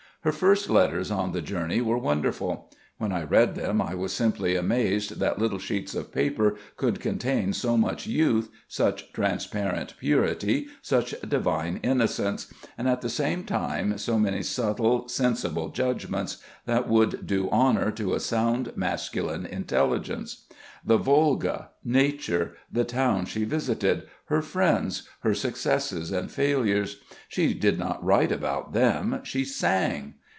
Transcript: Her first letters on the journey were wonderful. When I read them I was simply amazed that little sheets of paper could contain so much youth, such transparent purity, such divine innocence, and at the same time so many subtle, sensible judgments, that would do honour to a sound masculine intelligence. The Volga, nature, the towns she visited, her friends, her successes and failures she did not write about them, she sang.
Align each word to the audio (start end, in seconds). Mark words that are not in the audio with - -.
Her 0.23 0.31
first 0.31 0.69
letters 0.69 1.09
on 1.09 1.31
the 1.31 1.41
journey 1.41 1.81
were 1.81 1.97
wonderful. 1.97 2.69
When 2.99 3.11
I 3.11 3.23
read 3.23 3.55
them 3.55 3.81
I 3.81 3.95
was 3.95 4.13
simply 4.13 4.55
amazed 4.55 5.19
that 5.19 5.39
little 5.39 5.57
sheets 5.57 5.95
of 5.95 6.11
paper 6.13 6.57
could 6.77 6.99
contain 6.99 7.53
so 7.53 7.75
much 7.75 8.05
youth, 8.05 8.51
such 8.67 9.11
transparent 9.13 9.95
purity, 9.99 10.67
such 10.83 11.15
divine 11.27 11.79
innocence, 11.81 12.53
and 12.77 12.87
at 12.87 13.01
the 13.01 13.09
same 13.09 13.43
time 13.43 13.97
so 13.97 14.19
many 14.19 14.43
subtle, 14.43 15.07
sensible 15.07 15.69
judgments, 15.69 16.37
that 16.67 16.87
would 16.87 17.25
do 17.25 17.49
honour 17.49 17.89
to 17.93 18.13
a 18.13 18.19
sound 18.19 18.73
masculine 18.75 19.47
intelligence. 19.47 20.45
The 20.85 20.97
Volga, 20.97 21.71
nature, 21.83 22.53
the 22.71 22.83
towns 22.83 23.29
she 23.29 23.43
visited, 23.45 24.03
her 24.25 24.41
friends, 24.43 25.07
her 25.21 25.33
successes 25.33 26.11
and 26.11 26.29
failures 26.31 26.99
she 27.27 27.53
did 27.55 27.79
not 27.79 28.03
write 28.03 28.31
about 28.31 28.73
them, 28.73 29.21
she 29.23 29.43
sang. 29.43 30.15